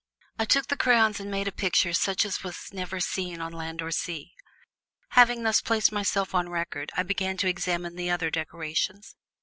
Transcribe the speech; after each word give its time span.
I 0.39 0.45
took 0.45 0.65
the 0.65 0.75
crayons 0.77 1.19
and 1.19 1.29
made 1.29 1.47
a 1.47 1.51
picture 1.51 1.93
such 1.93 2.25
as 2.25 2.41
was 2.43 2.73
never 2.73 2.99
seen 2.99 3.39
on 3.39 3.53
land 3.53 3.83
or 3.83 3.91
sea. 3.91 4.33
Having 5.09 5.43
thus 5.43 5.61
placed 5.61 5.91
myself 5.91 6.33
on 6.33 6.49
record, 6.49 6.91
I 6.97 7.03
began 7.03 7.37
to 7.37 7.47
examine 7.47 7.95
the 7.95 8.09
other 8.09 8.31
decorations. 8.31 9.15